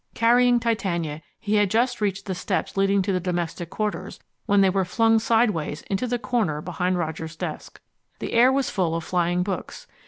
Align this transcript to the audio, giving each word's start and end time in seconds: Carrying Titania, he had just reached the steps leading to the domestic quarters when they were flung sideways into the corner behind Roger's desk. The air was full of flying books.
Carrying 0.15 0.59
Titania, 0.59 1.21
he 1.39 1.57
had 1.57 1.69
just 1.69 2.01
reached 2.01 2.25
the 2.25 2.33
steps 2.33 2.75
leading 2.75 3.03
to 3.03 3.13
the 3.13 3.19
domestic 3.19 3.69
quarters 3.69 4.19
when 4.47 4.61
they 4.61 4.69
were 4.71 4.83
flung 4.83 5.19
sideways 5.19 5.83
into 5.91 6.07
the 6.07 6.17
corner 6.17 6.59
behind 6.59 6.97
Roger's 6.97 7.35
desk. 7.35 7.79
The 8.17 8.33
air 8.33 8.51
was 8.51 8.71
full 8.71 8.95
of 8.95 9.03
flying 9.03 9.43
books. 9.43 9.85